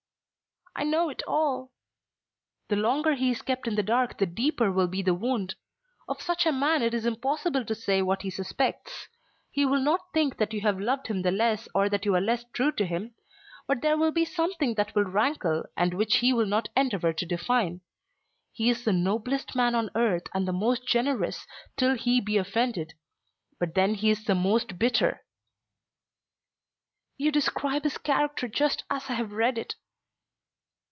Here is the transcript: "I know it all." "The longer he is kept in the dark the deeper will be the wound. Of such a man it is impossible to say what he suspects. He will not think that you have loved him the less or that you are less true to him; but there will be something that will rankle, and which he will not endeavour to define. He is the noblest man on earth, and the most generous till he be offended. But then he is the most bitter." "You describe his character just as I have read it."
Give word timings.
"I 0.73 0.85
know 0.85 1.09
it 1.09 1.21
all." 1.27 1.73
"The 2.69 2.77
longer 2.77 3.13
he 3.13 3.29
is 3.31 3.41
kept 3.41 3.67
in 3.67 3.75
the 3.75 3.83
dark 3.83 4.17
the 4.17 4.25
deeper 4.25 4.71
will 4.71 4.87
be 4.87 5.01
the 5.03 5.13
wound. 5.13 5.53
Of 6.07 6.21
such 6.21 6.45
a 6.45 6.51
man 6.53 6.81
it 6.81 6.93
is 6.93 7.05
impossible 7.05 7.65
to 7.65 7.75
say 7.75 8.01
what 8.01 8.21
he 8.21 8.29
suspects. 8.31 9.09
He 9.51 9.65
will 9.65 9.81
not 9.81 9.99
think 10.13 10.37
that 10.37 10.53
you 10.53 10.61
have 10.61 10.79
loved 10.79 11.07
him 11.07 11.21
the 11.21 11.29
less 11.29 11.67
or 11.75 11.89
that 11.89 12.05
you 12.05 12.15
are 12.15 12.21
less 12.21 12.45
true 12.53 12.71
to 12.71 12.85
him; 12.85 13.13
but 13.67 13.81
there 13.81 13.97
will 13.97 14.11
be 14.13 14.23
something 14.23 14.73
that 14.75 14.95
will 14.95 15.03
rankle, 15.03 15.65
and 15.75 15.93
which 15.93 16.15
he 16.15 16.31
will 16.31 16.47
not 16.47 16.69
endeavour 16.75 17.11
to 17.13 17.25
define. 17.25 17.81
He 18.53 18.69
is 18.69 18.83
the 18.85 18.93
noblest 18.93 19.53
man 19.53 19.75
on 19.75 19.91
earth, 19.93 20.23
and 20.33 20.47
the 20.47 20.53
most 20.53 20.87
generous 20.87 21.45
till 21.75 21.95
he 21.95 22.21
be 22.21 22.37
offended. 22.37 22.93
But 23.59 23.75
then 23.75 23.95
he 23.95 24.09
is 24.09 24.23
the 24.23 24.35
most 24.35 24.79
bitter." 24.79 25.25
"You 27.17 27.29
describe 27.29 27.83
his 27.83 27.97
character 27.97 28.47
just 28.47 28.85
as 28.89 29.09
I 29.09 29.13
have 29.13 29.33
read 29.33 29.57
it." 29.59 29.75